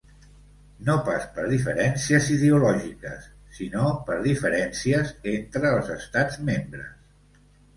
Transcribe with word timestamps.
No 0.85 0.93
pas 1.09 1.25
per 1.35 1.43
diferències 1.51 2.29
ideològiques, 2.37 3.27
sinó 3.59 3.93
per 4.09 4.17
diferències 4.25 5.13
entre 5.37 5.75
els 5.77 5.93
estats 5.99 6.41
membres. 6.49 7.49